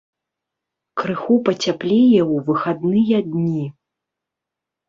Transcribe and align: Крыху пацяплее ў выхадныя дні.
Крыху 1.01 1.37
пацяплее 1.51 2.21
ў 2.33 2.35
выхадныя 2.49 3.17
дні. 3.29 3.63